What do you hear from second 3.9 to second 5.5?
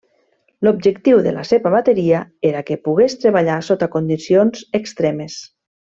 condicions extremes.